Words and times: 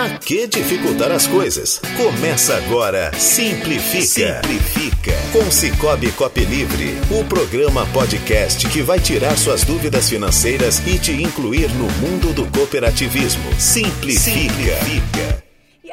Pra 0.00 0.18
que 0.18 0.46
dificultar 0.46 1.12
as 1.12 1.26
coisas? 1.26 1.78
Começa 1.94 2.56
agora 2.56 3.12
Simplifica. 3.18 4.40
Simplifica. 4.40 5.12
Com 5.30 5.50
Cicobi 5.50 6.10
Cop 6.12 6.40
Livre, 6.42 6.96
o 7.10 7.22
programa 7.24 7.84
podcast 7.92 8.66
que 8.68 8.80
vai 8.80 8.98
tirar 8.98 9.36
suas 9.36 9.62
dúvidas 9.62 10.08
financeiras 10.08 10.80
e 10.86 10.98
te 10.98 11.12
incluir 11.12 11.68
no 11.74 11.84
mundo 12.00 12.32
do 12.32 12.46
cooperativismo. 12.46 13.44
Simplifica. 13.58 14.40
Simplifica. 14.40 15.39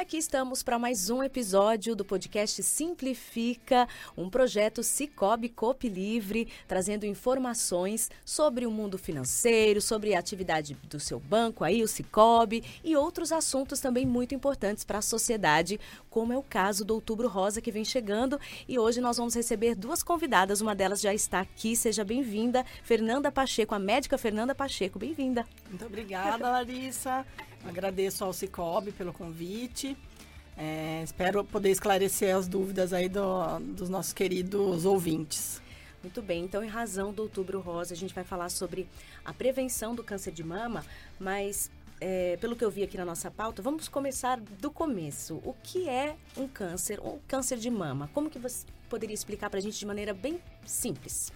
Aqui 0.08 0.16
estamos 0.16 0.64
para 0.64 0.80
mais 0.80 1.10
um 1.10 1.22
episódio 1.22 1.94
do 1.94 2.06
podcast 2.06 2.64
Simplifica, 2.64 3.90
um 4.16 4.30
projeto 4.30 4.82
Cicobi 4.82 5.50
Coop 5.50 5.90
Livre, 5.90 6.48
trazendo 6.66 7.06
informações 7.06 8.10
sobre 8.24 8.66
o 8.66 8.72
mundo 8.72 8.98
financeiro, 8.98 9.82
sobre 9.82 10.16
a 10.16 10.20
atividade 10.20 10.78
do 10.84 10.98
seu 10.98 11.20
banco 11.20 11.62
aí, 11.62 11.84
o 11.84 11.90
Cicobi, 11.90 12.64
e 12.86 12.96
outros 12.96 13.34
assuntos 13.34 13.82
também 13.82 14.06
muito 14.06 14.34
importantes 14.34 14.86
para 14.86 15.00
a 15.00 15.02
sociedade, 15.02 15.78
como 16.10 16.32
é 16.32 16.38
o 16.38 16.42
caso 16.42 16.86
do 16.86 16.94
Outubro 16.94 17.28
Rosa 17.28 17.60
que 17.60 17.70
vem 17.70 17.84
chegando. 17.84 18.40
E 18.66 18.80
hoje 18.80 19.02
nós 19.02 19.18
vamos 19.18 19.36
receber 19.36 19.76
duas 19.76 20.02
convidadas, 20.02 20.62
uma 20.62 20.74
delas 20.74 21.02
já 21.02 21.14
está 21.14 21.42
aqui, 21.42 21.76
seja 21.76 22.06
bem-vinda, 22.06 22.66
Fernanda 22.82 23.30
Pacheco, 23.30 23.76
a 23.76 23.80
médica 23.80 24.18
Fernanda 24.18 24.56
Pacheco, 24.56 24.98
bem-vinda. 24.98 25.46
Muito 25.70 25.86
obrigada, 25.86 26.50
Larissa. 26.50 27.26
Agradeço 27.66 28.24
ao 28.24 28.32
Cicobi 28.32 28.92
pelo 28.92 29.12
convite. 29.12 29.98
É, 30.58 31.02
espero 31.04 31.44
poder 31.44 31.70
esclarecer 31.70 32.36
as 32.36 32.48
dúvidas 32.48 32.92
aí 32.92 33.08
do, 33.08 33.60
dos 33.60 33.90
nossos 33.90 34.12
queridos 34.12 34.86
ouvintes. 34.86 35.62
Muito 36.02 36.22
bem, 36.22 36.44
então 36.44 36.64
em 36.64 36.68
razão 36.68 37.14
do 37.14 37.24
Outubro 37.24 37.60
Rosa, 37.60 37.94
a 37.94 37.98
gente 37.98 38.14
vai 38.14 38.24
falar 38.24 38.50
sobre 38.50 38.88
a 39.24 39.34
prevenção 39.34 39.94
do 39.94 40.04
câncer 40.04 40.32
de 40.32 40.44
mama, 40.44 40.86
mas 41.20 41.70
é, 42.00 42.38
pelo 42.38 42.56
que 42.56 42.64
eu 42.64 42.72
vi 42.72 42.84
aqui 42.84 42.98
na 42.98 43.06
nossa 43.06 43.30
pauta, 43.30 43.62
vamos 43.62 43.88
começar 43.88 44.40
do 44.40 44.72
começo. 44.72 45.36
O 45.44 45.54
que 45.64 45.88
é 45.90 46.16
um 46.36 46.48
câncer 46.48 47.00
ou 47.02 47.22
câncer 47.28 47.58
de 47.58 47.70
mama? 47.70 48.10
Como 48.14 48.30
que 48.30 48.40
você 48.40 48.66
poderia 48.90 49.14
explicar 49.14 49.50
para 49.50 49.60
a 49.60 49.62
gente 49.62 49.78
de 49.78 49.86
maneira 49.86 50.14
bem 50.14 50.40
simples? 50.66 51.32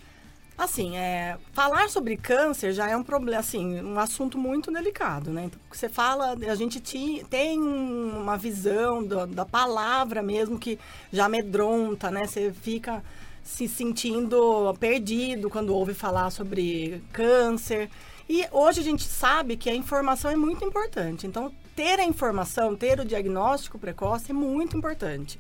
Assim, 0.58 0.96
é, 0.96 1.38
falar 1.54 1.90
sobre 1.90 2.16
câncer 2.16 2.72
já 2.72 2.88
é 2.88 2.96
um 2.96 3.04
problema, 3.04 3.40
assim, 3.40 3.82
um 3.82 3.98
assunto 3.98 4.38
muito 4.38 4.72
delicado, 4.72 5.32
né? 5.32 5.46
Então, 5.46 5.60
você 5.72 5.90
fala, 5.90 6.36
a 6.48 6.56
gente 6.56 6.80
ti, 6.80 7.26
tem 7.30 7.60
uma 7.60 8.38
visão 8.38 9.04
do, 9.04 9.26
da 9.26 9.46
palavra 9.46 10.22
mesmo 10.22 10.60
que 10.60 10.78
já 11.12 11.26
amedronta, 11.26 12.12
né? 12.12 12.28
Você 12.28 12.52
fica 12.52 13.04
se 13.44 13.68
sentindo 13.68 14.74
perdido 14.80 15.50
quando 15.50 15.74
ouve 15.74 15.94
falar 15.94 16.30
sobre 16.30 17.02
câncer. 17.12 17.90
E 18.30 18.46
hoje 18.52 18.82
a 18.82 18.84
gente 18.84 19.04
sabe 19.04 19.58
que 19.58 19.70
a 19.70 19.76
informação 19.76 20.30
é 20.30 20.36
muito 20.36 20.64
importante. 20.64 21.26
Então, 21.26 21.52
ter 21.76 22.00
a 22.00 22.06
informação, 22.06 22.76
ter 22.76 23.00
o 23.00 23.06
diagnóstico 23.06 23.80
precoce 23.80 24.32
é 24.32 24.34
muito 24.34 24.78
importante. 24.78 25.40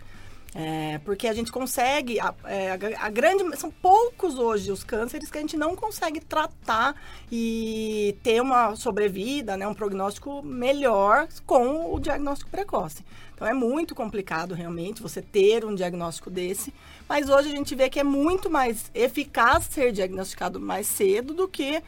É, 0.53 0.99
porque 1.05 1.27
a 1.27 1.33
gente 1.33 1.49
consegue, 1.49 2.19
a, 2.19 2.33
é, 2.43 2.71
a, 2.71 3.05
a, 3.05 3.09
grande, 3.09 3.55
são 3.57 3.71
poucos 3.71 4.37
hoje 4.37 4.69
os 4.69 4.83
cânceres 4.83 5.31
que 5.31 5.37
a 5.37 5.41
gente 5.41 5.55
não 5.55 5.77
consegue 5.77 6.19
tratar 6.19 6.93
e 7.31 8.17
ter 8.21 8.41
uma 8.41 8.75
sobrevida, 8.75 9.55
né, 9.55 9.65
um 9.65 9.73
prognóstico 9.73 10.43
melhor 10.43 11.27
com 11.45 11.93
o 11.93 11.99
diagnóstico 11.99 12.51
precoce. 12.51 13.01
Então 13.33 13.47
é 13.47 13.53
muito 13.53 13.95
complicado 13.95 14.53
realmente 14.53 15.01
você 15.01 15.21
ter 15.21 15.63
um 15.63 15.73
diagnóstico 15.73 16.29
desse, 16.29 16.73
mas 17.07 17.29
hoje 17.29 17.47
a 17.47 17.55
gente 17.55 17.73
vê 17.73 17.89
que 17.89 17.99
é 17.99 18.03
muito 18.03 18.49
mais 18.49 18.91
eficaz 18.93 19.63
ser 19.71 19.93
diagnosticado 19.93 20.59
mais 20.59 20.85
cedo 20.85 21.33
do 21.33 21.47
que 21.47 21.81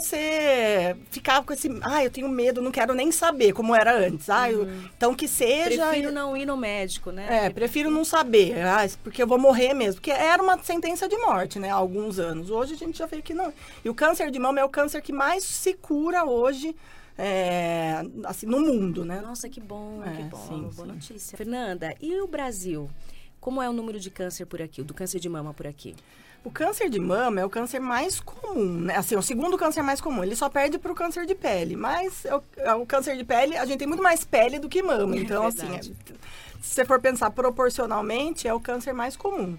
você 0.00 0.96
ficava 1.10 1.46
com 1.46 1.52
esse, 1.52 1.68
ah, 1.82 2.02
eu 2.02 2.10
tenho 2.10 2.28
medo, 2.28 2.60
não 2.60 2.72
quero 2.72 2.94
nem 2.94 3.12
saber 3.12 3.52
como 3.52 3.74
era 3.74 3.96
antes. 3.96 4.28
Ah, 4.28 4.50
eu, 4.50 4.62
uhum. 4.62 4.88
então 4.96 5.14
que 5.14 5.28
seja. 5.28 5.86
Prefiro 5.86 6.10
não 6.10 6.36
ir 6.36 6.44
no 6.44 6.56
médico, 6.56 7.12
né? 7.12 7.46
É, 7.46 7.50
prefiro 7.50 7.90
não 7.90 8.04
saber, 8.04 8.58
ah, 8.58 8.88
porque 9.04 9.22
eu 9.22 9.26
vou 9.26 9.38
morrer 9.38 9.72
mesmo. 9.72 9.94
Porque 9.94 10.10
era 10.10 10.42
uma 10.42 10.58
sentença 10.58 11.08
de 11.08 11.16
morte, 11.18 11.60
né, 11.60 11.70
há 11.70 11.74
alguns 11.74 12.18
anos. 12.18 12.50
Hoje 12.50 12.74
a 12.74 12.76
gente 12.76 12.98
já 12.98 13.06
vê 13.06 13.22
que 13.22 13.32
não. 13.32 13.52
E 13.84 13.88
o 13.88 13.94
câncer 13.94 14.30
de 14.32 14.38
mama 14.38 14.58
é 14.58 14.64
o 14.64 14.68
câncer 14.68 15.00
que 15.00 15.12
mais 15.12 15.44
se 15.44 15.74
cura 15.74 16.24
hoje. 16.24 16.74
É, 17.16 18.02
assim, 18.24 18.44
no 18.44 18.58
mundo, 18.58 19.04
né? 19.04 19.20
Nossa, 19.20 19.48
que 19.48 19.60
bom, 19.60 20.02
é, 20.04 20.16
que 20.16 20.22
bom, 20.24 20.46
sim, 20.48 20.60
boa 20.62 20.88
sim. 20.88 20.92
notícia. 20.94 21.38
Fernanda, 21.38 21.94
e 22.00 22.20
o 22.20 22.26
Brasil? 22.26 22.90
Como 23.44 23.60
é 23.60 23.68
o 23.68 23.74
número 23.74 24.00
de 24.00 24.08
câncer 24.08 24.46
por 24.46 24.62
aqui, 24.62 24.82
do 24.82 24.94
câncer 24.94 25.20
de 25.20 25.28
mama 25.28 25.52
por 25.52 25.66
aqui? 25.66 25.94
O 26.42 26.50
câncer 26.50 26.88
de 26.88 26.98
mama 26.98 27.42
é 27.42 27.44
o 27.44 27.50
câncer 27.50 27.78
mais 27.78 28.18
comum, 28.18 28.80
né? 28.80 28.96
Assim, 28.96 29.16
o 29.16 29.22
segundo 29.22 29.58
câncer 29.58 29.82
mais 29.82 30.00
comum. 30.00 30.24
Ele 30.24 30.34
só 30.34 30.48
perde 30.48 30.78
para 30.78 30.90
o 30.90 30.94
câncer 30.94 31.26
de 31.26 31.34
pele. 31.34 31.76
Mas 31.76 32.24
é 32.24 32.34
o, 32.34 32.42
é 32.56 32.74
o, 32.74 32.86
câncer 32.86 33.18
de 33.18 33.22
pele, 33.22 33.54
a 33.54 33.66
gente 33.66 33.80
tem 33.80 33.86
muito 33.86 34.02
mais 34.02 34.24
pele 34.24 34.58
do 34.58 34.66
que 34.66 34.82
mama. 34.82 35.12
É 35.14 35.18
então, 35.18 35.44
é 35.44 35.48
assim, 35.48 35.76
é, 35.76 35.82
se 35.82 35.92
você 36.62 36.86
for 36.86 36.98
pensar 37.02 37.30
proporcionalmente, 37.32 38.48
é 38.48 38.54
o 38.54 38.58
câncer 38.58 38.94
mais 38.94 39.14
comum. 39.14 39.58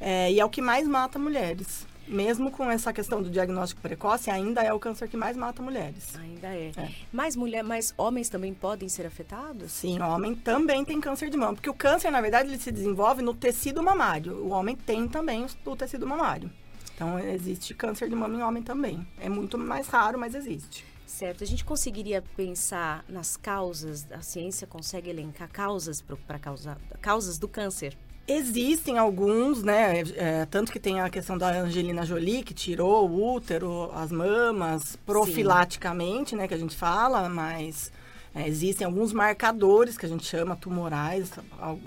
É, 0.00 0.32
e 0.32 0.40
é 0.40 0.44
o 0.46 0.48
que 0.48 0.62
mais 0.62 0.88
mata 0.88 1.18
mulheres 1.18 1.86
mesmo 2.08 2.50
com 2.50 2.70
essa 2.70 2.92
questão 2.92 3.22
do 3.22 3.30
diagnóstico 3.30 3.80
precoce, 3.80 4.30
ainda 4.30 4.62
é 4.62 4.72
o 4.72 4.78
câncer 4.78 5.08
que 5.08 5.16
mais 5.16 5.36
mata 5.36 5.62
mulheres. 5.62 6.14
Ainda 6.16 6.48
é. 6.48 6.72
é. 6.76 6.90
Mais 7.12 7.36
mulher, 7.36 7.62
mas 7.62 7.94
homens 7.96 8.28
também 8.28 8.54
podem 8.54 8.88
ser 8.88 9.06
afetados? 9.06 9.72
Sim, 9.72 10.00
homem 10.00 10.34
também 10.34 10.84
tem 10.84 11.00
câncer 11.00 11.30
de 11.30 11.36
mama, 11.36 11.54
porque 11.54 11.70
o 11.70 11.74
câncer, 11.74 12.10
na 12.10 12.20
verdade, 12.20 12.48
ele 12.48 12.58
se 12.58 12.72
desenvolve 12.72 13.22
no 13.22 13.34
tecido 13.34 13.82
mamário. 13.82 14.36
O 14.44 14.48
homem 14.48 14.76
tem 14.76 15.06
também 15.06 15.44
o, 15.44 15.70
o 15.70 15.76
tecido 15.76 16.06
mamário. 16.06 16.50
Então, 16.94 17.18
existe 17.18 17.74
câncer 17.74 18.08
de 18.08 18.16
mama 18.16 18.36
em 18.36 18.42
homem 18.42 18.62
também. 18.62 19.06
É 19.20 19.28
muito 19.28 19.56
mais 19.56 19.86
raro, 19.86 20.18
mas 20.18 20.34
existe. 20.34 20.84
Certo. 21.06 21.42
A 21.42 21.46
gente 21.46 21.64
conseguiria 21.64 22.22
pensar 22.36 23.04
nas 23.08 23.36
causas, 23.36 24.06
a 24.12 24.20
ciência 24.20 24.66
consegue 24.66 25.08
elencar 25.08 25.48
causas 25.50 26.02
para 26.02 26.38
causar 26.38 26.76
causas 27.00 27.38
do 27.38 27.48
câncer? 27.48 27.96
Existem 28.30 28.98
alguns, 28.98 29.62
né? 29.62 30.02
É, 30.14 30.44
tanto 30.44 30.70
que 30.70 30.78
tem 30.78 31.00
a 31.00 31.08
questão 31.08 31.38
da 31.38 31.48
Angelina 31.48 32.04
Jolie, 32.04 32.42
que 32.42 32.52
tirou 32.52 33.08
o 33.08 33.34
útero, 33.34 33.90
as 33.94 34.12
mamas, 34.12 34.96
profilaticamente, 35.06 36.30
Sim. 36.30 36.36
né? 36.36 36.46
Que 36.46 36.52
a 36.52 36.58
gente 36.58 36.76
fala, 36.76 37.26
mas 37.30 37.90
é, 38.34 38.46
existem 38.46 38.86
alguns 38.86 39.14
marcadores 39.14 39.96
que 39.96 40.04
a 40.04 40.08
gente 40.08 40.26
chama 40.26 40.54
tumorais, 40.54 41.30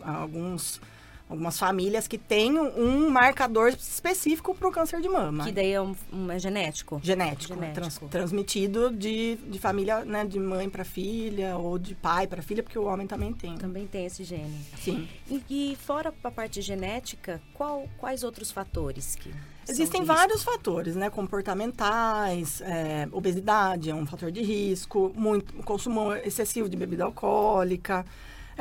alguns 0.03 0.81
algumas 1.31 1.57
famílias 1.57 2.07
que 2.07 2.17
têm 2.17 2.59
um 2.59 3.09
marcador 3.09 3.69
específico 3.69 4.53
para 4.53 4.67
o 4.67 4.71
câncer 4.71 5.01
de 5.01 5.07
mama. 5.07 5.45
Que 5.45 5.51
daí 5.51 5.71
é, 5.71 5.81
um, 5.81 5.95
um 6.11 6.31
é 6.31 6.37
genético? 6.37 6.99
Genético. 7.01 7.53
genético. 7.53 7.79
Trans, 7.79 7.99
transmitido 8.09 8.91
de, 8.91 9.37
de 9.47 9.59
família, 9.59 10.03
né, 10.03 10.25
de 10.25 10.39
mãe 10.39 10.69
para 10.69 10.83
filha 10.83 11.57
ou 11.57 11.79
de 11.79 11.95
pai 11.95 12.27
para 12.27 12.41
filha, 12.41 12.61
porque 12.61 12.77
o 12.77 12.83
homem 12.83 13.07
também 13.07 13.33
tem. 13.33 13.57
Também 13.57 13.87
tem 13.87 14.05
esse 14.05 14.23
gene. 14.23 14.59
Sim. 14.77 15.07
E, 15.29 15.43
e 15.49 15.75
fora 15.75 16.13
a 16.23 16.31
parte 16.31 16.61
genética, 16.61 17.41
qual, 17.53 17.87
quais 17.97 18.23
outros 18.23 18.51
fatores 18.51 19.15
que 19.15 19.31
Existem 19.69 20.03
vários 20.03 20.43
fatores, 20.43 20.95
né? 20.95 21.09
Comportamentais, 21.09 22.61
é, 22.61 23.07
obesidade 23.11 23.89
é 23.89 23.95
um 23.95 24.05
fator 24.05 24.31
de 24.31 24.41
risco, 24.41 25.13
muito 25.15 25.53
consumo 25.63 26.13
excessivo 26.13 26.67
de 26.67 26.75
bebida 26.75 27.05
alcoólica, 27.05 28.05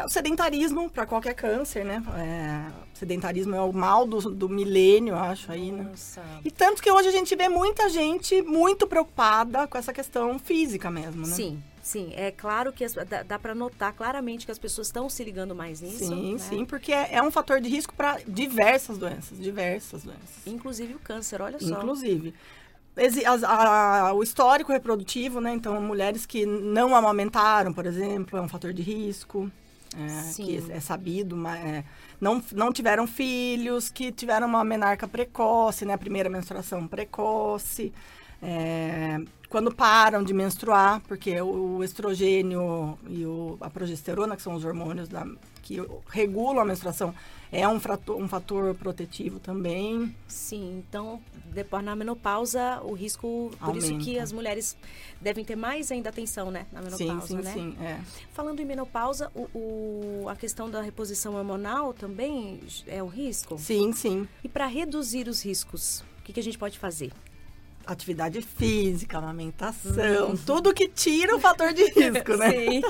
é 0.01 0.05
o 0.05 0.09
sedentarismo 0.09 0.91
para 0.91 1.07
qualquer 1.07 1.35
câncer, 1.35 1.85
né? 1.85 2.03
É, 2.17 2.73
sedentarismo 2.95 3.55
é 3.55 3.61
o 3.61 3.73
mal 3.73 4.07
do, 4.07 4.19
do 4.31 4.49
milênio, 4.49 5.15
acho 5.15 5.53
aí, 5.53 5.71
né? 5.71 5.85
Nossa. 5.85 6.23
E 6.45 6.51
tanto 6.51 6.83
que 6.83 6.91
hoje 6.91 7.09
a 7.09 7.13
gente 7.13 7.35
vê 7.37 7.49
muita 7.49 7.89
gente 7.89 8.43
muito 8.43 8.87
preocupada 8.87 9.67
com 9.67 9.77
essa 9.77 9.93
questão 9.93 10.39
física 10.39 10.91
mesmo, 10.91 11.27
né? 11.27 11.35
Sim. 11.35 11.63
Sim, 11.83 12.13
é 12.15 12.31
claro 12.31 12.73
que 12.73 12.85
as, 12.85 12.93
dá, 12.93 13.23
dá 13.23 13.39
para 13.39 13.55
notar 13.55 13.95
claramente 13.95 14.45
que 14.45 14.53
as 14.53 14.59
pessoas 14.59 14.89
estão 14.89 15.09
se 15.09 15.25
ligando 15.25 15.55
mais 15.55 15.81
nisso. 15.81 16.05
Sim, 16.05 16.35
né? 16.35 16.39
sim, 16.39 16.65
porque 16.67 16.93
é, 16.93 17.15
é, 17.15 17.23
um 17.23 17.31
fator 17.31 17.59
de 17.59 17.71
risco 17.71 17.95
para 17.95 18.21
diversas 18.29 18.99
doenças, 18.99 19.39
diversas 19.39 20.05
doenças. 20.05 20.47
Inclusive 20.47 20.95
o 20.95 20.99
câncer, 20.99 21.41
olha 21.41 21.59
só. 21.59 21.79
Inclusive. 21.79 22.35
A, 23.35 24.09
a, 24.09 24.13
o 24.13 24.23
histórico 24.23 24.71
reprodutivo, 24.71 25.41
né? 25.41 25.55
Então, 25.55 25.81
mulheres 25.81 26.27
que 26.27 26.45
não 26.45 26.95
amamentaram, 26.95 27.73
por 27.73 27.87
exemplo, 27.87 28.39
é 28.39 28.43
um 28.43 28.49
fator 28.49 28.75
de 28.75 28.83
risco 28.83 29.51
é, 29.97 30.33
que 30.35 30.63
é 30.71 30.81
sabido, 30.81 31.37
mas, 31.37 31.65
é, 31.65 31.85
não, 32.21 32.43
não 32.53 32.73
tiveram 32.73 33.07
filhos, 33.07 33.89
que 33.89 34.13
tiveram 34.13 34.47
uma 34.47 34.65
menarca 34.65 35.09
precoce, 35.09 35.85
né, 35.85 35.95
a 35.95 35.99
primeira 35.99 36.29
menstruação 36.29 36.87
precoce, 36.87 37.93
é, 38.43 39.21
quando 39.51 39.75
param 39.75 40.23
de 40.23 40.33
menstruar, 40.33 41.01
porque 41.07 41.41
o, 41.41 41.83
estrogênio 41.83 42.99
e 43.09 43.27
o, 43.27 43.59
a 43.61 43.69
progesterona, 43.69 44.37
que 44.37 44.43
são 44.43 44.55
os 44.55 44.65
hormônios 44.65 45.09
da, 45.09 45.27
que 45.63 45.77
regulam 46.09 46.61
a 46.61 46.65
menstruação, 46.65 47.15
é 47.53 47.67
um, 47.67 47.81
frator, 47.81 48.17
um 48.17 48.29
fator 48.29 48.75
protetivo 48.77 49.41
também. 49.41 50.15
Sim, 50.29 50.79
então 50.79 51.21
depois 51.47 51.85
na 51.85 51.97
menopausa 51.97 52.81
o 52.83 52.93
risco, 52.93 53.51
por 53.59 53.71
Aumenta. 53.71 53.87
isso 53.87 53.99
que 53.99 54.19
as 54.21 54.31
mulheres 54.31 54.77
devem 55.21 55.45
ter 55.45 55.57
mais 55.57 55.91
ainda 55.91 56.09
atenção, 56.09 56.51
né, 56.51 56.67
na 56.73 56.81
menopausa, 56.81 57.27
sim, 57.27 57.37
sim, 57.37 57.43
né? 57.43 57.53
Sim, 57.53 57.77
é. 57.81 58.01
Falando 58.33 58.61
em 58.61 58.65
menopausa, 58.65 59.33
o, 59.35 59.49
o, 59.53 60.29
a 60.29 60.37
questão 60.37 60.71
da 60.71 60.81
reposição 60.81 61.35
hormonal 61.35 61.93
também 61.93 62.61
é 62.87 63.03
um 63.03 63.09
risco? 63.09 63.59
Sim, 63.59 63.93
sim. 63.93 64.29
E 64.45 64.49
para 64.49 64.67
reduzir 64.67 65.27
os 65.27 65.45
riscos, 65.45 66.05
o 66.21 66.23
que, 66.23 66.33
que 66.33 66.41
a 66.41 66.43
gente 66.43 66.57
pode 66.57 66.79
fazer? 66.79 67.13
Atividade 67.87 68.41
física, 68.41 69.19
amamentação, 69.19 70.37
tudo 70.47 70.73
que 70.73 70.89
tira 70.89 71.35
o 71.35 71.41
fator 71.41 71.73
de 71.73 71.85
risco, 71.85 72.37
né? 72.37 72.51
Sim. 72.51 72.83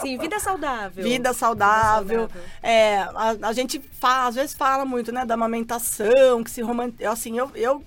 Sim, 0.00 0.18
vida 0.18 0.38
saudável. 0.38 1.04
Vida 1.04 1.32
saudável. 1.32 2.26
Vida 2.26 2.28
saudável. 2.28 2.42
É, 2.62 2.98
a, 2.98 3.36
a 3.48 3.52
gente 3.52 3.80
fala, 3.98 4.26
às 4.26 4.34
vezes 4.34 4.54
fala 4.54 4.84
muito, 4.84 5.10
né, 5.12 5.24
da 5.24 5.34
amamentação, 5.34 6.44
que 6.44 6.50
se 6.50 6.60
romantiza. 6.60 7.10
Assim, 7.10 7.38
eu, 7.38 7.50
eu 7.54 7.82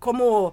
como 0.00 0.52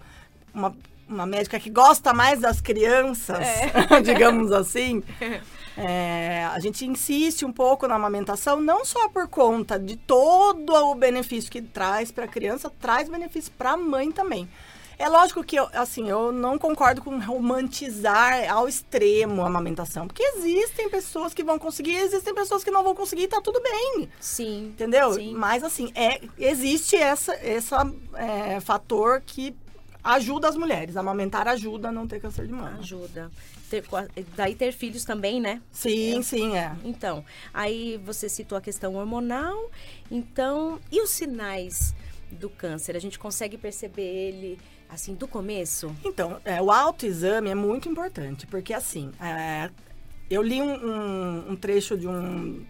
uma, 0.53 0.75
uma 1.07 1.25
médica 1.25 1.59
que 1.59 1.69
gosta 1.69 2.13
mais 2.13 2.39
das 2.39 2.61
crianças, 2.61 3.39
É. 3.39 4.01
digamos 4.05 4.51
assim, 4.51 5.03
é, 5.75 6.45
a 6.45 6.59
gente 6.59 6.85
insiste 6.85 7.43
um 7.43 7.51
pouco 7.51 7.87
na 7.87 7.95
amamentação, 7.95 8.61
não 8.61 8.85
só 8.85 9.09
por 9.09 9.27
conta 9.27 9.79
de 9.79 9.95
todo 9.95 10.73
o 10.73 10.95
benefício 10.95 11.51
que 11.51 11.61
traz 11.61 12.11
para 12.11 12.25
a 12.25 12.27
criança, 12.27 12.71
traz 12.79 13.09
benefício 13.09 13.51
para 13.57 13.71
a 13.71 13.77
mãe 13.77 14.11
também. 14.11 14.47
É 15.01 15.09
lógico 15.09 15.43
que, 15.43 15.55
eu, 15.55 15.67
assim, 15.73 16.07
eu 16.07 16.31
não 16.31 16.59
concordo 16.59 17.01
com 17.01 17.17
romantizar 17.19 18.47
ao 18.51 18.67
extremo 18.67 19.41
a 19.41 19.47
amamentação. 19.47 20.07
Porque 20.07 20.21
existem 20.21 20.89
pessoas 20.91 21.33
que 21.33 21.43
vão 21.43 21.57
conseguir, 21.57 21.95
existem 21.95 22.35
pessoas 22.35 22.63
que 22.63 22.69
não 22.69 22.83
vão 22.83 22.93
conseguir, 22.93 23.23
e 23.23 23.27
tá 23.27 23.41
tudo 23.41 23.59
bem. 23.61 24.07
Sim. 24.19 24.65
Entendeu? 24.67 25.13
Sim. 25.13 25.33
Mas, 25.33 25.63
assim, 25.63 25.91
é, 25.95 26.21
existe 26.37 26.95
essa, 26.95 27.33
essa 27.33 27.91
é, 28.13 28.59
fator 28.59 29.23
que 29.25 29.55
ajuda 30.03 30.47
as 30.47 30.55
mulheres. 30.55 30.95
Amamentar 30.95 31.47
ajuda 31.47 31.89
a 31.89 31.91
não 31.91 32.07
ter 32.07 32.19
câncer 32.19 32.45
de 32.45 32.53
mama. 32.53 32.77
Ajuda. 32.77 33.31
Ter- 33.71 33.83
daí 34.35 34.53
ter 34.53 34.71
filhos 34.71 35.03
também, 35.03 35.41
né? 35.41 35.63
Sim, 35.71 36.21
sim, 36.21 36.55
é. 36.55 36.75
Então, 36.83 37.25
aí 37.51 37.99
você 38.05 38.29
citou 38.29 38.55
a 38.55 38.61
questão 38.61 38.93
hormonal. 38.95 39.71
Então, 40.11 40.79
e 40.91 41.01
os 41.01 41.09
sinais 41.09 41.95
do 42.29 42.49
câncer? 42.49 42.95
A 42.95 42.99
gente 42.99 43.17
consegue 43.17 43.57
perceber 43.57 44.03
ele 44.03 44.59
assim 44.91 45.15
do 45.15 45.27
começo? 45.27 45.95
Então, 46.03 46.39
é, 46.45 46.61
o 46.61 46.69
autoexame 46.71 47.49
é 47.49 47.55
muito 47.55 47.87
importante, 47.89 48.45
porque 48.45 48.73
assim, 48.73 49.11
é, 49.19 49.69
eu 50.29 50.41
li 50.41 50.61
um, 50.61 50.73
um- 50.73 51.51
um 51.51 51.55
trecho 51.55 51.97
de 51.97 52.07
um. 52.07 52.65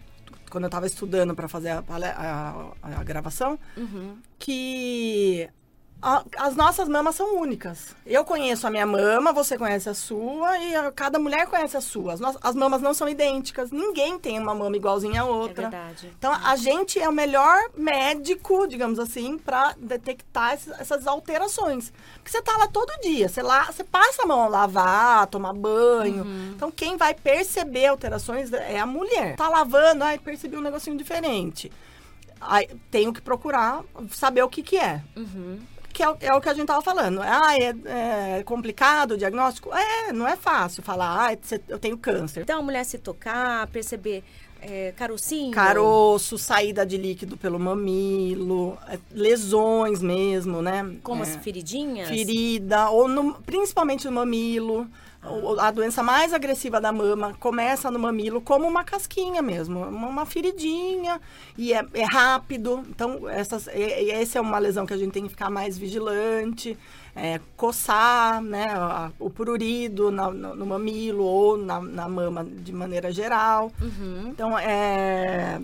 Quando 0.50 0.64
eu 0.64 0.68
estava 0.68 0.86
estudando 0.86 1.34
para 1.34 1.48
fazer 1.48 1.70
a, 1.70 1.82
pale- 1.82 2.04
a- 2.06 2.72
a 2.82 3.02
gravação, 3.04 3.58
Uhum. 3.76 4.18
que 4.38 5.48
a- 6.02 6.24
as 6.36 6.56
nossas 6.56 6.88
mamas 6.88 7.14
são 7.14 7.36
únicas. 7.40 7.94
Eu 8.04 8.24
conheço 8.24 8.66
a 8.66 8.70
minha 8.70 8.84
mama, 8.84 9.32
você 9.32 9.56
conhece 9.56 9.88
a 9.88 9.94
sua, 9.94 10.58
e 10.58 10.74
a- 10.74 10.90
cada 10.90 11.18
mulher 11.18 11.46
conhece 11.46 11.76
a 11.76 11.80
sua. 11.80 12.14
As, 12.14 12.20
no- 12.20 12.38
as 12.42 12.54
mamas 12.56 12.82
não 12.82 12.92
são 12.92 13.08
idênticas, 13.08 13.70
ninguém 13.70 14.18
tem 14.18 14.38
uma 14.38 14.54
mama 14.54 14.76
igualzinha 14.76 15.22
à 15.22 15.26
É 15.26 15.28
outra. 15.28 15.62
verdade. 15.70 16.12
Então, 16.18 16.32
a 16.32 16.56
gente 16.56 16.98
é 16.98 17.08
o 17.08 17.12
melhor 17.12 17.56
médico, 17.76 18.66
digamos 18.66 18.98
assim, 18.98 19.38
para 19.38 19.74
detectar 19.78 20.54
esses- 20.54 20.72
essas 20.80 21.06
alterações. 21.06 21.92
Porque 22.16 22.30
você 22.30 22.42
tá 22.42 22.56
lá 22.56 22.66
todo 22.66 22.90
dia, 23.00 23.28
você, 23.28 23.40
lá, 23.40 23.64
você 23.70 23.84
passa 23.84 24.22
a 24.24 24.26
mão 24.26 24.42
a 24.42 24.48
lavar, 24.48 25.26
tomar 25.28 25.52
banho. 25.52 26.26
Então, 26.56 26.70
quem 26.70 26.96
vai 26.96 27.14
perceber 27.14 27.86
alterações 27.86 28.52
é 28.52 28.78
a 28.80 28.86
mulher. 28.86 29.36
Tá 29.36 29.48
lavando, 29.48 30.02
ai, 30.02 30.18
percebi 30.18 30.56
um 30.56 30.60
negocinho 30.62 30.96
diferente. 30.96 31.70
Aí, 32.40 32.68
tenho 32.90 33.12
que 33.12 33.20
procurar 33.20 33.82
saber 34.10 34.42
o 34.42 34.48
que 34.48 34.62
que 34.64 34.76
é. 34.76 35.00
Uhum. 35.16 35.60
Que 35.92 36.02
é, 36.02 36.08
o- 36.08 36.16
é 36.20 36.32
o 36.34 36.40
que 36.40 36.48
a 36.48 36.54
gente 36.54 36.66
tava 36.66 36.80
falando. 36.82 37.20
Ah, 37.22 37.54
é, 37.58 37.74
é 38.38 38.42
complicado 38.44 39.12
o 39.12 39.16
diagnóstico? 39.18 39.70
É, 39.74 40.12
não 40.12 40.26
é 40.26 40.36
fácil 40.36 40.82
falar, 40.82 41.28
ah, 41.30 41.36
eu 41.68 41.78
tenho 41.78 41.96
câncer. 41.98 42.40
Então, 42.42 42.60
a 42.60 42.62
mulher 42.62 42.84
se 42.84 42.98
tocar, 42.98 43.66
perceber 43.68 44.24
é, 44.64 44.92
carocinho. 44.96 45.50
Caroço, 45.50 46.38
saída 46.38 46.86
de 46.86 46.96
líquido 46.96 47.36
pelo 47.36 47.58
mamilo, 47.58 48.78
é, 48.88 48.96
lesões 49.10 50.00
mesmo, 50.00 50.62
né? 50.62 50.94
Como 51.02 51.24
É, 51.24 51.26
as 51.28 51.36
feridinhas? 51.36 52.08
ferida, 52.08 52.88
ou 52.90 53.08
no- 53.08 53.34
principalmente 53.42 54.04
no 54.06 54.12
mamilo. 54.12 54.86
A 55.60 55.70
doença 55.70 56.02
mais 56.02 56.32
agressiva 56.32 56.80
da 56.80 56.90
mama 56.90 57.32
começa 57.38 57.90
no 57.92 57.98
mamilo 57.98 58.40
como 58.40 58.66
uma 58.66 58.82
casquinha 58.82 59.40
mesmo, 59.40 59.78
uma, 59.80 60.26
feridinha 60.26 61.20
e 61.56 61.72
é, 61.72 61.86
é 61.94 62.02
rápido. 62.04 62.82
Então, 62.88 63.28
essas, 63.28 63.68
e 63.68 64.10
essa 64.10 64.38
é 64.38 64.40
uma 64.40 64.58
lesão 64.58 64.84
que 64.84 64.92
a 64.92 64.96
gente 64.96 65.12
tem 65.12 65.22
que 65.22 65.28
ficar 65.28 65.48
mais 65.50 65.78
vigilante. 65.78 66.76
é, 67.14 67.38
coçar 67.58 68.40
né, 68.40 68.72
a- 68.74 69.12
o 69.18 69.28
prurido 69.28 70.10
na- 70.10 70.30
no, 70.30 70.56
no 70.56 70.64
mamilo 70.64 71.22
ou 71.24 71.58
na, 71.58 71.78
na 71.78 72.08
mama 72.08 72.42
de 72.42 72.72
maneira 72.72 73.12
geral. 73.12 73.70
Uhum. 73.82 74.28
Então, 74.28 74.58
é. 74.58 75.60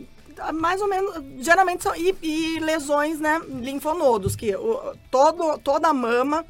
Mais 0.54 0.80
ou 0.82 0.86
menos. 0.88 1.14
Geralmente 1.40 1.82
são. 1.82 1.96
E, 1.96 2.14
e 2.22 2.58
lesões, 2.60 3.18
né? 3.18 3.40
Linfonodos, 3.48 4.36
que 4.36 4.54
o, 4.54 4.94
todo, 5.10 5.58
toda 5.60 5.88
a 5.88 5.94
mama 5.94 6.44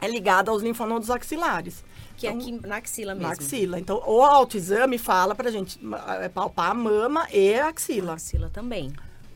é 0.00 0.08
ligada 0.08 0.50
aos 0.50 0.62
linfonodos 0.62 1.10
axilares. 1.10 1.84
Que 2.22 2.28
é 2.28 2.30
Então, 2.30 2.40
aqui 2.40 2.66
na 2.68 2.76
axila 2.76 3.14
mesmo. 3.14 3.26
Na 3.26 3.32
axila. 3.32 3.80
Então, 3.80 4.00
o 4.06 4.22
autoexame 4.22 4.96
fala 4.96 5.34
pra 5.34 5.50
gente 5.50 5.80
é, 6.20 6.28
palpar 6.28 6.70
a 6.70 6.74
mama 6.74 7.26
e 7.32 7.54
a 7.54 7.66
axila. 7.68 8.14
axila 8.14 8.48
também. 8.48 8.92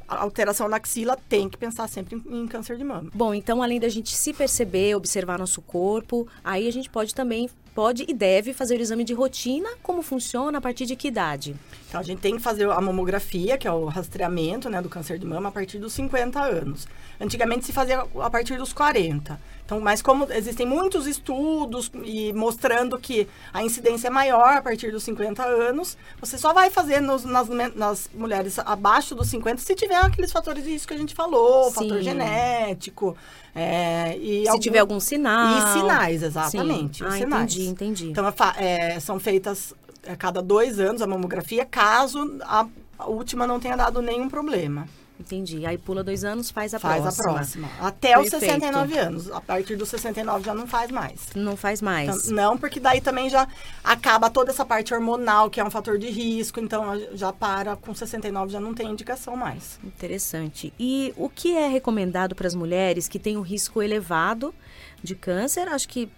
A 0.09 0.23
alteração 0.23 0.69
na 0.69 0.77
axila 0.77 1.19
tem 1.29 1.49
que 1.49 1.57
pensar 1.57 1.89
sempre 1.89 2.15
em, 2.15 2.43
em 2.43 2.47
câncer 2.47 2.77
de 2.77 2.85
mama. 2.85 3.11
Bom, 3.13 3.35
então 3.35 3.61
além 3.61 3.81
da 3.81 3.89
gente 3.89 4.15
se 4.15 4.33
perceber, 4.33 4.95
observar 4.95 5.37
nosso 5.37 5.61
corpo, 5.61 6.29
aí 6.45 6.69
a 6.69 6.71
gente 6.71 6.89
pode 6.89 7.13
também, 7.13 7.51
pode 7.75 8.05
e 8.07 8.15
deve 8.15 8.53
fazer 8.53 8.79
o 8.79 8.81
exame 8.81 9.03
de 9.03 9.13
rotina, 9.13 9.69
como 9.83 10.01
funciona, 10.03 10.59
a 10.59 10.61
partir 10.61 10.87
de 10.87 10.95
que 10.95 11.09
idade? 11.09 11.57
Então, 11.89 11.99
a 11.99 12.05
gente 12.05 12.21
tem 12.21 12.37
que 12.37 12.43
fazer 12.43 12.71
a 12.71 12.81
mamografia, 12.81 13.59
que 13.59 13.67
é 13.67 13.73
o 13.73 13.87
rastreamento 13.87 14.71
né, 14.71 14.81
do 14.81 14.89
câncer 14.89 15.19
de 15.19 15.27
mama, 15.27 15.49
a 15.49 15.53
partir 15.53 15.79
dos 15.79 15.93
50 15.95 16.41
anos. 16.41 16.87
Antigamente 17.21 17.67
se 17.67 17.73
fazia 17.73 18.07
a 18.21 18.31
partir 18.31 18.57
dos 18.57 18.73
40. 18.73 19.41
Então, 19.67 19.81
mas 19.81 20.01
como 20.01 20.31
existem 20.33 20.65
muitos 20.65 21.09
estudos 21.09 21.91
e 22.05 22.33
mostrando 22.33 22.97
que 22.97 23.27
a 23.53 23.65
incidência 23.65 24.07
é 24.07 24.11
maior 24.11 24.57
a 24.59 24.63
partir 24.63 24.93
dos 24.93 25.03
50 25.03 25.43
anos, 25.45 25.99
você 26.21 26.39
só 26.39 26.53
vai 26.53 26.71
fazer 26.71 27.01
nos- 27.03 27.25
nas, 27.25 27.49
nas 27.75 28.09
mulheres 28.15 28.61
abaixo 28.61 29.13
dos 29.13 29.27
50 29.29 29.61
se 29.61 29.75
tiver 29.75 29.97
aqueles 29.97 30.31
fatores 30.31 30.63
de 30.63 30.71
risco 30.71 30.87
que 30.89 30.95
a 30.95 30.99
gente 30.99 31.15
falou, 31.17 31.73
fator 31.73 31.99
Sim. 31.99 32.05
genético. 32.05 33.17
é, 33.59 34.17
e 34.19 34.43
Se 34.43 34.49
algum- 34.51 34.61
tiver 34.61 34.79
algum 34.79 35.01
sinal. 35.01 35.59
E 35.59 35.73
sinais, 35.73 36.23
exatamente. 36.23 37.03
Ah, 37.05 37.11
sinais. 37.11 37.53
entendi, 37.53 37.69
entendi. 37.69 38.11
Então, 38.11 38.25
é 38.29 38.93
é, 38.95 39.01
são 39.01 39.19
feitas 39.19 39.75
a 40.07 40.15
cada 40.15 40.41
dois 40.43 40.79
anos 40.79 41.03
a 41.03 41.07
mamografia, 41.09 41.65
caso 41.65 42.39
a 42.45 42.67
última 43.07 43.47
não 43.49 43.59
tenha 43.59 43.75
dado 43.77 44.01
nenhum 44.01 44.29
problema. 44.29 44.87
Entendi. 45.19 45.65
Aí 45.65 45.79
pula 45.79 46.05
dois 46.05 46.25
anos, 46.25 46.51
faz 46.51 46.75
a 46.75 46.79
faz 46.79 47.01
próxima. 47.03 47.31
a 47.31 47.35
próxima. 47.35 47.69
Até 47.81 48.19
os 48.19 48.29
Perfeito. 48.31 48.53
69 48.53 48.99
anos. 48.99 49.31
A 49.31 49.41
partir 49.41 49.75
dos 49.77 49.89
69 49.89 50.45
já 50.45 50.55
não 50.55 50.67
faz 50.67 50.91
mais. 50.91 51.31
Não 51.35 51.57
faz 51.57 51.81
mais. 51.81 52.25
Então, 52.27 52.35
não, 52.35 52.59
porque 52.59 52.79
daí 52.79 53.01
também 53.01 53.31
já 53.31 53.49
acaba 53.83 54.29
toda 54.29 54.51
essa 54.51 54.65
parte 54.65 54.93
hormonal, 54.93 55.49
que 55.49 55.59
é 55.61 55.65
um 55.65 55.71
fator 55.71 55.99
de 55.99 56.09
risco. 56.11 56.61
Então, 56.61 56.85
já 57.15 57.33
para 57.33 57.77
com 57.77 57.95
69, 57.95 58.53
já 58.53 58.61
não 58.61 58.75
tem 58.75 58.91
indicação 58.91 59.37
mais. 59.37 59.79
Interessante. 59.83 60.73
E 60.79 61.13
o 61.17 61.29
que 61.29 61.57
é 61.57 61.67
recomendado 61.67 62.35
para 62.35 62.47
as 62.47 62.55
mulheres 62.55 63.09
que 63.09 63.19
têm 63.19 63.37
um 63.37 63.43
risco 63.43 63.83
elevado 63.83 64.55
de 65.03 65.15
câncer? 65.15 65.67
Acho 65.69 65.89
que 65.89 66.11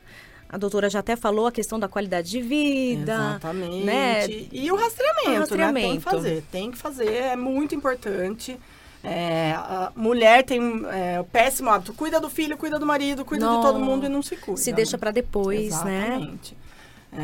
a 0.49 0.57
doutora 0.57 0.89
já 0.89 1.01
até 1.01 1.15
falou 1.15 1.47
a 1.47 1.53
questão 1.53 1.79
da 1.79 1.87
qualidade 1.89 2.31
de 2.31 2.41
vida. 2.41 3.13
Exatamente. 3.13 3.85
Né? 3.85 4.27
E 4.51 4.73
o 4.73 4.77
rastreamento, 4.77 5.31
O 5.31 5.39
rastreamento. 5.41 5.87
né? 5.87 5.91
Tem 5.91 5.99
que 5.99 6.03
fazer, 6.11 6.45
tem 6.51 6.71
que 6.73 6.79
fazer, 6.79 7.13
é 7.13 7.37
muito 7.37 7.75
importante. 7.75 8.59
É, 9.03 9.53
a 9.57 9.93
mulher 9.95 10.45
tem 10.45 10.61
é, 10.91 11.21
o 11.21 11.25
péssimo 11.25 11.71
hábito, 11.71 11.95
cuida 11.95 12.19
do 12.19 12.29
filho, 12.29 12.57
cuida 12.57 12.79
do 12.79 12.87
marido, 12.87 13.25
cuida 13.25 13.47
de 13.47 13.63
todo 13.63 13.79
Não. 13.79 13.87
mundo 13.87 14.07
e 14.07 14.09
não 14.09 14.23
se 14.23 14.37
cuida. 14.37 14.61
Se 14.61 14.71
né? 14.71 14.77
deixa 14.77 14.99
para 14.99 15.11
depois, 15.11 15.83
né? 15.85 16.07
Exatamente. 16.07 16.57
É, 17.13 17.21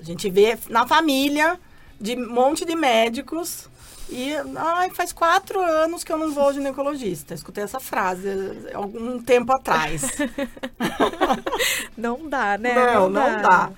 a 0.00 0.02
gente 0.02 0.28
vê 0.30 0.58
na 0.68 0.86
família 0.86 1.60
de 2.00 2.16
um 2.16 2.28
monte 2.28 2.64
de 2.64 2.74
médicos 2.74 3.68
e 4.08 4.32
ai, 4.56 4.90
faz 4.90 5.12
quatro 5.12 5.60
anos 5.60 6.04
que 6.04 6.12
eu 6.12 6.18
não 6.18 6.32
vou 6.32 6.44
ao 6.44 6.52
ginecologista. 6.52 7.34
Escutei 7.34 7.64
essa 7.64 7.80
frase 7.80 8.28
algum 8.72 9.20
tempo 9.20 9.52
atrás. 9.52 10.02
Não 11.96 12.28
dá, 12.28 12.56
né? 12.58 12.74
Não, 12.74 13.08
não 13.08 13.42
dá. 13.42 13.70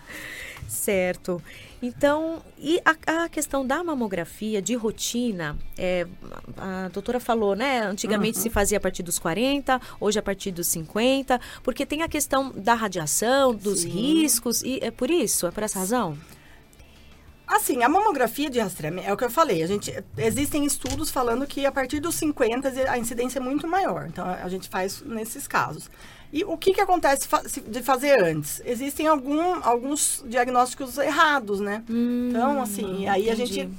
Certo. 0.66 1.40
Então, 1.80 2.42
e 2.58 2.80
a, 2.84 3.24
a 3.24 3.28
questão 3.28 3.64
da 3.66 3.82
mamografia 3.84 4.60
de 4.60 4.74
rotina, 4.74 5.56
é, 5.76 6.06
a 6.56 6.88
doutora 6.88 7.20
falou, 7.20 7.54
né? 7.54 7.82
Antigamente 7.82 8.36
Uhum. 8.36 8.42
se 8.42 8.50
fazia 8.50 8.78
a 8.78 8.80
partir 8.80 9.02
dos 9.02 9.18
40, 9.18 9.80
hoje 10.00 10.18
a 10.18 10.22
partir 10.22 10.50
dos 10.50 10.66
50, 10.66 11.40
porque 11.62 11.86
tem 11.86 12.02
a 12.02 12.08
questão 12.08 12.52
da 12.54 12.74
radiação, 12.74 13.54
dos 13.54 13.80
Sim. 13.80 13.88
riscos, 13.90 14.62
e 14.62 14.78
é 14.82 14.90
por 14.90 15.08
isso, 15.10 15.46
é 15.46 15.50
por 15.50 15.62
essa 15.62 15.78
razão? 15.78 16.18
Assim, 17.58 17.82
a 17.82 17.88
mamografia 17.88 18.48
de 18.48 18.60
rastreamento, 18.60 19.08
é 19.08 19.12
o 19.12 19.16
que 19.16 19.24
eu 19.24 19.30
falei, 19.30 19.64
a 19.64 19.66
gente, 19.66 19.92
existem 20.16 20.64
estudos 20.64 21.10
falando 21.10 21.44
que 21.44 21.66
a 21.66 21.72
partir 21.72 21.98
dos 21.98 22.14
50 22.14 22.68
a 22.88 22.96
incidência 22.96 23.40
é 23.40 23.42
muito 23.42 23.66
maior. 23.66 24.06
Então, 24.06 24.24
a 24.24 24.48
gente 24.48 24.68
faz 24.68 25.02
nesses 25.02 25.48
casos. 25.48 25.90
E 26.32 26.44
o 26.44 26.56
que, 26.56 26.72
que 26.72 26.80
acontece 26.80 27.28
de 27.66 27.82
fazer 27.82 28.22
antes? 28.22 28.62
Existem 28.64 29.08
algum, 29.08 29.60
alguns 29.64 30.24
diagnósticos 30.26 30.96
errados, 30.98 31.58
né? 31.58 31.82
então, 31.88 32.62
assim, 32.62 33.08
aí 33.08 33.28
a 33.28 33.34
entendi. 33.34 33.54
gente 33.54 33.70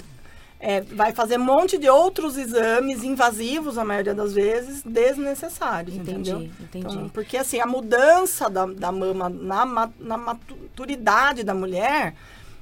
é, 0.60 0.82
vai 0.82 1.12
fazer 1.12 1.38
um 1.38 1.44
monte 1.44 1.78
de 1.78 1.88
outros 1.88 2.36
exames 2.36 3.02
invasivos, 3.02 3.78
a 3.78 3.84
maioria 3.84 4.14
das 4.14 4.34
vezes, 4.34 4.82
desnecessários, 4.82 5.96
Entendi, 5.96 6.30
entendeu? 6.30 6.50
entendi. 6.60 6.86
Então, 6.86 7.08
porque, 7.08 7.38
assim, 7.38 7.60
a 7.60 7.66
mudança 7.66 8.50
da, 8.50 8.66
da 8.66 8.92
mama 8.92 9.30
na, 9.30 9.90
na 9.98 10.16
maturidade 10.18 11.42
da 11.42 11.54
mulher 11.54 12.14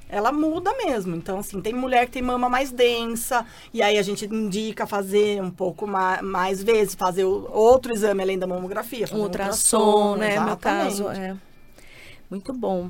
ela 0.09 0.31
muda 0.31 0.73
mesmo. 0.73 1.15
Então, 1.15 1.39
assim, 1.39 1.61
tem 1.61 1.73
mulher 1.73 2.07
que 2.07 2.13
tem 2.13 2.21
mama 2.21 2.49
mais 2.49 2.71
densa, 2.71 3.45
e 3.71 3.81
aí 3.81 3.97
a 3.97 4.01
gente 4.01 4.25
indica 4.25 4.87
fazer 4.87 5.41
um 5.41 5.51
pouco 5.51 5.85
mais, 5.85 6.21
mais 6.21 6.63
vezes, 6.63 6.95
fazer 6.95 7.23
outro 7.23 7.93
exame 7.93 8.23
além 8.23 8.39
da 8.39 8.47
mamografia. 8.47 9.05
Um 9.13 9.19
ultrassom, 9.19 10.15
né? 10.15 10.39
No 10.39 10.57
caso, 10.57 11.07
é. 11.09 11.37
Muito 12.29 12.51
bom. 12.51 12.89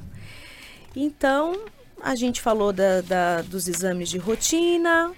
Então, 0.96 1.60
a 2.02 2.16
gente 2.16 2.42
falou 2.42 2.72
da, 2.72 3.02
da, 3.02 3.42
dos 3.42 3.68
exames 3.68 4.10
de 4.10 4.18
rotina, 4.18 5.12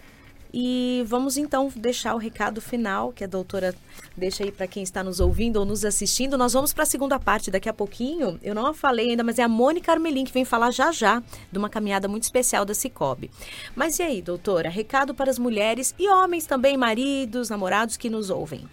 e 0.53 1.03
vamos 1.08 1.38
então 1.38 1.72
deixar 1.75 2.13
o 2.13 2.17
recado 2.17 2.60
final 2.60 3.13
que 3.13 3.24
a 3.24 3.27
doutora 3.27 3.74
deixa 4.17 4.43
aí 4.43 4.51
para 4.51 4.67
quem 4.67 4.84
está 4.84 5.03
nos 5.03 5.20
ouvindo 5.20 5.58
ou 5.58 5.65
nos 5.65 5.86
assistindo. 5.86 6.38
Nós 6.38 6.53
vamos 6.53 6.74
para 6.74 6.84
a 6.84 6.86
segunda 6.86 7.17
parte 7.17 7.50
daqui 7.50 7.70
a 7.70 7.74
pouquinho. 7.74 8.38
Eu 8.43 8.53
não 8.53 8.65
a 8.65 8.74
falei 8.74 9.12
ainda, 9.12 9.24
mas 9.24 9.39
é 9.39 9.43
a 9.43 9.48
Mônica 9.48 9.91
Armelin 9.91 10.25
que 10.25 10.34
vem 10.34 10.43
falar 10.43 10.72
já 10.72 10.91
já 10.91 11.24
de 11.51 11.58
uma 11.58 11.70
caminhada 11.70 12.08
muito 12.08 12.24
especial 12.24 12.65
da 12.65 12.74
Cicobi. 12.74 13.31
Mas 13.75 14.00
e 14.00 14.03
aí, 14.03 14.22
doutora? 14.22 14.70
Recado 14.70 15.13
para 15.13 15.31
as 15.31 15.39
mulheres 15.39 15.96
e 15.98 16.10
homens 16.10 16.46
também, 16.46 16.75
maridos, 16.75 17.50
namorados 17.50 17.96
que 17.96 18.10
nos 18.10 18.29
ouvem. 18.29 18.67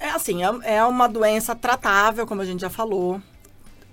É 0.00 0.10
assim, 0.10 0.42
é, 0.42 0.76
é 0.76 0.84
uma 0.84 1.06
doença 1.06 1.54
tratável, 1.54 2.26
como 2.26 2.42
a 2.42 2.44
gente 2.44 2.60
já 2.60 2.70
falou 2.70 3.22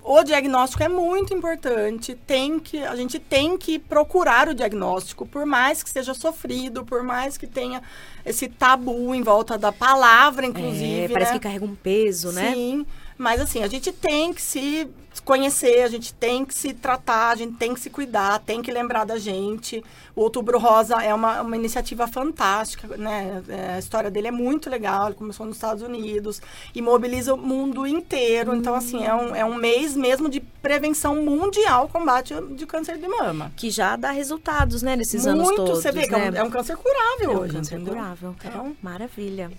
o 0.04 0.22
diagnóstico 0.24 0.82
é 0.82 0.88
muito 0.88 1.32
importante. 1.32 2.14
Tem 2.26 2.58
que, 2.58 2.82
a 2.82 2.96
gente 2.96 3.18
tem 3.18 3.56
que 3.56 3.78
procurar 3.78 4.48
o 4.48 4.54
diagnóstico, 4.54 5.24
por 5.24 5.46
mais 5.46 5.82
que 5.82 5.90
seja 5.90 6.12
sofrido, 6.12 6.84
por 6.84 7.02
mais 7.02 7.38
que 7.38 7.46
tenha 7.46 7.82
esse 8.24 8.48
tabu 8.48 9.14
em 9.14 9.22
volta 9.22 9.56
da 9.56 9.70
palavra, 9.70 10.44
inclusive. 10.44 11.04
É, 11.04 11.08
parece 11.08 11.32
né? 11.32 11.38
que 11.38 11.42
carrega 11.42 11.64
um 11.64 11.74
peso, 11.74 12.32
né? 12.32 12.52
Sim. 12.52 12.86
Mas 13.16 13.40
assim, 13.40 13.62
a 13.62 13.68
gente 13.68 13.92
tem 13.92 14.32
que 14.32 14.42
se 14.42 14.88
conhecer, 15.24 15.82
a 15.82 15.88
gente 15.88 16.14
tem 16.14 16.44
que 16.44 16.54
se 16.54 16.72
tratar, 16.72 17.30
a 17.30 17.36
gente 17.36 17.54
tem 17.56 17.74
que 17.74 17.80
se 17.80 17.90
cuidar, 17.90 18.40
tem 18.40 18.62
que 18.62 18.70
lembrar 18.70 19.04
da 19.04 19.18
gente. 19.18 19.84
O 20.16 20.22
Outubro 20.22 20.58
Rosa 20.58 21.02
é 21.02 21.14
uma, 21.14 21.42
uma 21.42 21.56
iniciativa 21.56 22.06
fantástica, 22.06 22.96
né? 22.96 23.42
É, 23.48 23.74
a 23.74 23.78
história 23.78 24.10
dele 24.10 24.28
é 24.28 24.30
muito 24.30 24.70
legal, 24.70 25.06
ele 25.06 25.14
começou 25.14 25.46
nos 25.46 25.56
Estados 25.56 25.82
Unidos 25.82 26.40
e 26.74 26.80
mobiliza 26.80 27.34
o 27.34 27.36
mundo 27.36 27.86
inteiro. 27.86 28.52
Hum. 28.52 28.56
Então, 28.56 28.74
assim, 28.74 29.04
é 29.04 29.14
um, 29.14 29.36
é 29.36 29.44
um 29.44 29.54
mês 29.54 29.96
mesmo 29.96 30.28
de 30.28 30.40
prevenção 30.40 31.16
mundial 31.22 31.88
combate 31.88 32.34
de 32.56 32.66
câncer 32.66 32.98
de 32.98 33.06
mama. 33.06 33.52
Que 33.56 33.70
já 33.70 33.96
dá 33.96 34.10
resultados, 34.10 34.82
né, 34.82 34.96
nesses 34.96 35.26
muito, 35.26 35.40
anos 35.40 35.48
todos. 35.50 35.70
Muito, 35.70 35.82
você 35.82 35.92
vê 35.92 36.06
que 36.06 36.14
é, 36.14 36.16
um, 36.16 36.30
né? 36.30 36.38
é 36.38 36.42
um 36.42 36.50
câncer 36.50 36.76
curável 36.76 37.30
é 37.30 37.34
um 37.34 37.40
hoje, 37.40 37.52
câncer 37.54 37.74
entendeu? 37.74 37.94
curável. 37.94 38.36
Então, 38.44 38.76
Maravilha. 38.82 39.50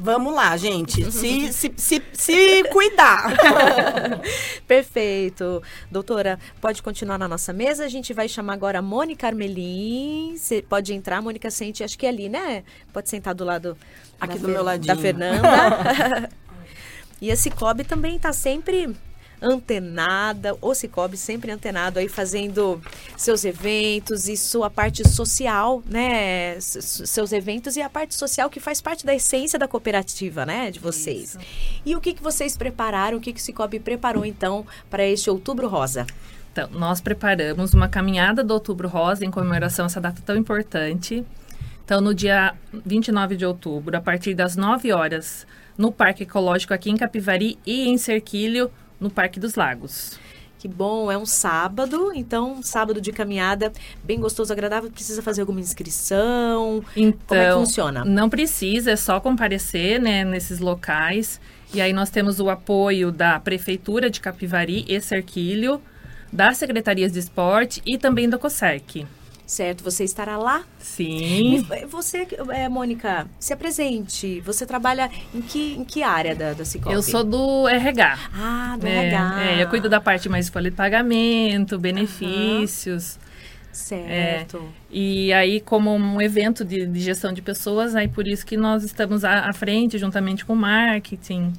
Vamos 0.00 0.32
lá, 0.32 0.56
gente. 0.56 1.04
Se, 1.10 1.52
se, 1.52 1.72
se, 1.76 2.02
se 2.12 2.64
cuidar. 2.70 3.36
Perfeito. 4.66 5.60
Doutora, 5.90 6.38
pode 6.60 6.80
continuar 6.82 7.18
na 7.18 7.26
nossa 7.26 7.52
mesa. 7.52 7.84
A 7.84 7.88
gente 7.88 8.14
vai 8.14 8.28
chamar 8.28 8.52
agora 8.52 8.78
a 8.78 8.82
Mônica 8.82 9.26
Armelin. 9.26 10.36
Você 10.36 10.62
pode 10.62 10.94
entrar, 10.94 11.20
Mônica, 11.20 11.50
sente, 11.50 11.82
acho 11.82 11.98
que 11.98 12.06
é 12.06 12.10
ali, 12.10 12.28
né? 12.28 12.62
Pode 12.92 13.08
sentar 13.08 13.34
do 13.34 13.44
lado 13.44 13.76
Aqui 14.20 14.38
do 14.38 14.48
meu 14.48 14.62
ladinho. 14.62 14.94
da 14.94 15.00
Fernanda. 15.00 16.30
e 17.20 17.32
a 17.32 17.36
Cicobi 17.36 17.82
também 17.82 18.14
está 18.16 18.32
sempre 18.32 18.94
antenada, 19.40 20.56
o 20.60 20.74
Cicobi 20.74 21.16
sempre 21.16 21.50
antenado 21.50 21.98
aí 21.98 22.08
fazendo 22.08 22.80
seus 23.16 23.44
eventos 23.44 24.28
e 24.28 24.36
sua 24.36 24.68
parte 24.70 25.06
social, 25.08 25.82
né? 25.86 26.58
Seus 26.60 27.32
eventos 27.32 27.76
e 27.76 27.82
a 27.82 27.88
parte 27.88 28.14
social 28.14 28.50
que 28.50 28.60
faz 28.60 28.80
parte 28.80 29.06
da 29.06 29.14
essência 29.14 29.58
da 29.58 29.68
cooperativa, 29.68 30.44
né? 30.44 30.70
De 30.70 30.78
vocês. 30.78 31.34
Isso. 31.34 31.38
E 31.84 31.96
o 31.96 32.00
que, 32.00 32.14
que 32.14 32.22
vocês 32.22 32.56
prepararam, 32.56 33.18
o 33.18 33.20
que, 33.20 33.32
que 33.32 33.40
o 33.40 33.42
Cicobi 33.42 33.78
preparou 33.78 34.24
então 34.24 34.66
para 34.90 35.04
este 35.04 35.30
Outubro 35.30 35.68
Rosa? 35.68 36.06
Então, 36.52 36.68
nós 36.72 37.00
preparamos 37.00 37.72
uma 37.72 37.88
caminhada 37.88 38.42
do 38.42 38.52
Outubro 38.54 38.88
Rosa 38.88 39.24
em 39.24 39.30
comemoração 39.30 39.84
a 39.84 39.86
essa 39.86 40.00
data 40.00 40.20
tão 40.24 40.36
importante. 40.36 41.24
Então, 41.84 42.00
no 42.02 42.14
dia 42.14 42.54
29 42.84 43.34
de 43.34 43.46
outubro, 43.46 43.96
a 43.96 44.00
partir 44.00 44.34
das 44.34 44.56
9 44.56 44.92
horas, 44.92 45.46
no 45.78 45.90
Parque 45.90 46.24
Ecológico 46.24 46.74
aqui 46.74 46.90
em 46.90 46.96
Capivari 46.98 47.58
e 47.64 47.88
em 47.88 47.96
Cerquilho, 47.96 48.70
no 49.00 49.10
Parque 49.10 49.38
dos 49.38 49.54
Lagos. 49.54 50.18
Que 50.58 50.66
bom, 50.66 51.10
é 51.10 51.16
um 51.16 51.24
sábado, 51.24 52.10
então 52.12 52.54
um 52.54 52.62
sábado 52.62 53.00
de 53.00 53.12
caminhada 53.12 53.72
bem 54.02 54.18
gostoso, 54.18 54.52
agradável. 54.52 54.90
Precisa 54.90 55.22
fazer 55.22 55.42
alguma 55.42 55.60
inscrição? 55.60 56.84
Então, 56.96 57.20
Como 57.28 57.40
é 57.40 57.46
que 57.46 57.54
funciona? 57.54 58.04
Não 58.04 58.28
precisa, 58.28 58.90
é 58.90 58.96
só 58.96 59.20
comparecer 59.20 60.00
né, 60.00 60.24
nesses 60.24 60.58
locais. 60.58 61.40
E 61.72 61.80
aí 61.80 61.92
nós 61.92 62.10
temos 62.10 62.40
o 62.40 62.50
apoio 62.50 63.12
da 63.12 63.38
Prefeitura 63.38 64.10
de 64.10 64.20
Capivari 64.20 64.84
e 64.88 65.00
Cerquilho, 65.00 65.80
das 66.32 66.56
Secretarias 66.56 67.12
de 67.12 67.20
Esporte 67.20 67.80
e 67.86 67.96
também 67.96 68.28
da 68.28 68.36
COSERC 68.36 69.06
certo? 69.48 69.82
Você 69.82 70.04
estará 70.04 70.36
lá? 70.36 70.62
Sim. 70.78 71.66
Você, 71.88 72.28
é, 72.50 72.68
Mônica, 72.68 73.26
se 73.40 73.52
apresente. 73.52 74.40
Você 74.42 74.66
trabalha 74.66 75.10
em 75.34 75.40
que, 75.40 75.74
em 75.74 75.84
que 75.84 76.02
área 76.02 76.36
da, 76.36 76.52
da 76.52 76.64
Cicobi? 76.66 76.94
Eu 76.94 77.02
sou 77.02 77.24
do 77.24 77.66
RH. 77.66 78.18
Ah, 78.34 78.76
do 78.78 78.86
é, 78.86 79.06
RH. 79.06 79.42
É, 79.42 79.62
eu 79.62 79.68
cuido 79.68 79.88
da 79.88 80.00
parte 80.00 80.28
mais 80.28 80.50
folha 80.50 80.70
de 80.70 80.76
pagamento, 80.76 81.78
benefícios. 81.78 83.14
Uhum. 83.14 83.28
Certo. 83.72 84.58
É, 84.58 84.62
e 84.90 85.32
aí, 85.32 85.60
como 85.60 85.94
um 85.94 86.20
evento 86.20 86.64
de, 86.64 86.84
de, 86.86 87.00
gestão 87.00 87.32
de 87.32 87.40
pessoas, 87.40 87.94
aí 87.94 88.08
por 88.08 88.26
isso 88.26 88.44
que 88.44 88.56
nós 88.56 88.82
estamos 88.84 89.24
à, 89.24 89.48
à 89.48 89.52
frente, 89.52 89.96
juntamente 89.98 90.44
com 90.44 90.52
o 90.52 90.56
marketing. 90.56 91.52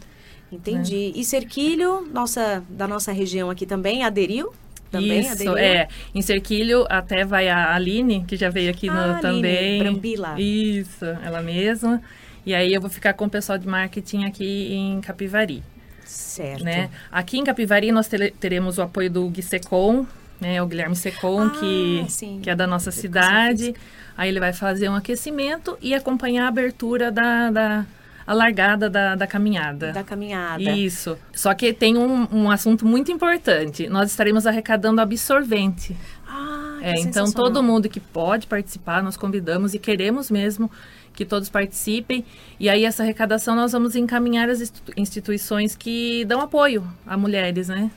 Entendi. 0.52 1.12
Né? 1.12 1.14
E 1.16 1.24
Cerquilho, 1.24 2.08
nossa, 2.14 2.64
da 2.70 2.88
nossa 2.88 3.12
região 3.12 3.50
aqui 3.50 3.66
também, 3.66 4.04
aderiu? 4.04 4.54
Também 4.92 5.20
Isso, 5.20 5.32
aderiu? 5.32 5.58
é. 5.58 5.88
Em 6.14 6.22
Cerquilho 6.22 6.86
até 6.90 7.24
vai 7.24 7.48
a 7.50 7.74
Aline, 7.74 8.24
que 8.28 8.36
já 8.36 8.50
veio 8.50 8.72
aqui 8.72 8.90
ah, 8.90 9.16
no, 9.16 9.22
também. 9.22 9.80
Brambila. 9.80 10.40
Isso, 10.40 11.06
ela 11.06 11.42
mesma. 11.42 12.02
E 12.46 12.54
aí 12.54 12.74
eu 12.74 12.82
vou 12.82 12.90
ficar 12.90 13.14
com 13.14 13.26
o 13.26 13.30
pessoal 13.30 13.58
de 13.58 13.68
marketing 13.68 14.26
aqui 14.26 14.74
em 14.74 15.02
Capivari. 15.02 15.64
Certo. 16.04 16.64
Né? 16.64 16.90
Aqui 17.12 17.38
em 17.38 17.44
Capivari 17.44 17.92
nós 17.92 18.10
teremos 18.40 18.78
o 18.78 18.82
apoio 18.82 19.10
do 19.10 19.30
Gui 19.30 19.44
Secom, 19.44 20.06
né? 20.42 20.62
O 20.62 20.66
Guilherme 20.66 20.96
Secom, 20.96 21.44
ah, 21.44 21.50
que, 21.52 22.06
que 22.42 22.50
é 22.50 22.56
da 22.56 22.66
nossa 22.66 22.92
cidade. 22.92 23.76
Aí 24.18 24.30
ele 24.30 24.40
vai 24.40 24.52
fazer 24.52 24.90
um 24.90 24.96
aquecimento 24.96 25.78
e 25.82 25.94
acompanhar 25.94 26.46
a 26.46 26.48
abertura 26.48 27.12
da, 27.12 27.52
da 27.52 27.86
a 28.30 28.34
largada 28.36 28.92
da, 28.92 29.16
da 29.16 29.26
caminhada. 29.26 29.92
Da 29.92 30.04
caminhada. 30.04 30.62
Isso. 30.62 31.18
Só 31.34 31.52
que 31.56 31.74
tem 31.74 31.98
um, 31.98 32.28
um 32.32 32.52
assunto 32.52 32.86
muito 32.86 33.12
importante. 33.12 33.90
Nós 33.90 34.12
estaremos 34.12 34.46
arrecadando 34.46 35.02
absorvente. 35.02 35.98
Ah, 36.28 36.78
é, 36.80 37.00
então 37.00 37.32
todo 37.32 37.64
mundo 37.64 37.90
que 37.90 38.00
pode 38.00 38.46
participar, 38.46 39.02
nós 39.02 39.18
convidamos 39.18 39.74
e 39.74 39.80
queremos 39.80 40.30
mesmo 40.30 40.70
que 41.12 41.26
todos 41.26 41.50
participem. 41.50 42.24
E 42.60 42.70
aí 42.70 42.86
essa 42.86 43.02
arrecadação 43.02 43.56
nós 43.56 43.72
vamos 43.72 43.96
encaminhar 43.96 44.48
as 44.48 44.72
instituições 44.96 45.76
que 45.76 46.24
dão 46.26 46.40
apoio 46.40 46.88
a 47.08 47.18
mulheres, 47.18 47.68
né? 47.68 47.90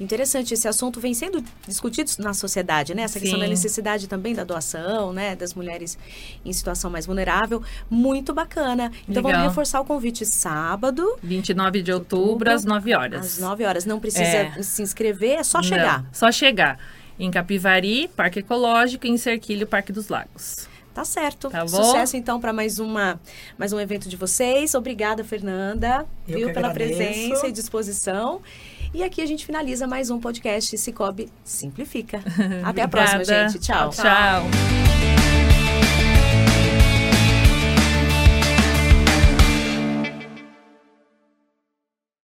Interessante, 0.00 0.54
esse 0.54 0.66
assunto 0.66 0.98
vem 0.98 1.12
sendo 1.12 1.44
discutido 1.68 2.10
na 2.18 2.32
sociedade, 2.32 2.94
né? 2.94 3.02
Essa 3.02 3.14
Sim. 3.14 3.20
questão 3.20 3.38
da 3.38 3.46
necessidade 3.46 4.08
também 4.08 4.34
da 4.34 4.44
doação, 4.44 5.12
né? 5.12 5.36
Das 5.36 5.52
mulheres 5.52 5.98
em 6.42 6.52
situação 6.54 6.90
mais 6.90 7.04
vulnerável. 7.04 7.62
Muito 7.90 8.32
bacana. 8.32 8.90
Então 9.06 9.22
Legal. 9.22 9.32
vamos 9.32 9.48
reforçar 9.48 9.78
o 9.80 9.84
convite 9.84 10.24
sábado. 10.24 11.18
29 11.22 11.82
de 11.82 11.92
outubro, 11.92 12.20
outubro 12.20 12.50
às 12.50 12.64
9 12.64 12.94
horas. 12.94 13.26
Às 13.26 13.38
9 13.38 13.64
horas. 13.64 13.84
Não 13.84 14.00
precisa 14.00 14.24
é. 14.24 14.62
se 14.62 14.82
inscrever, 14.82 15.38
é 15.38 15.42
só 15.42 15.62
chegar. 15.62 16.02
Não, 16.02 16.08
só 16.12 16.32
chegar. 16.32 16.78
Em 17.18 17.30
Capivari, 17.30 18.08
Parque 18.16 18.38
Ecológico, 18.38 19.06
e 19.06 19.10
em 19.10 19.18
Cerquilho, 19.18 19.66
Parque 19.66 19.92
dos 19.92 20.08
Lagos. 20.08 20.66
Tá 20.94 21.04
certo. 21.04 21.50
Tá 21.50 21.66
Sucesso 21.68 22.16
então 22.16 22.40
para 22.40 22.52
mais 22.52 22.78
uma 22.78 23.20
mais 23.56 23.72
um 23.72 23.78
evento 23.78 24.08
de 24.08 24.16
vocês. 24.16 24.74
Obrigada, 24.74 25.22
Fernanda, 25.22 26.06
Eu 26.26 26.38
viu 26.38 26.52
pela 26.52 26.70
agradeço. 26.70 26.96
presença 26.96 27.46
e 27.46 27.52
disposição. 27.52 28.40
E 28.92 29.04
aqui 29.04 29.22
a 29.22 29.26
gente 29.26 29.46
finaliza 29.46 29.86
mais 29.86 30.10
um 30.10 30.18
podcast 30.18 30.76
Cicobi 30.76 31.28
Simplifica. 31.44 32.22
Até 32.64 32.82
a 32.82 32.88
próxima, 32.88 33.24
gente. 33.24 33.58
Tchau. 33.60 33.90
tchau. 33.90 34.04
tchau. 34.04 35.59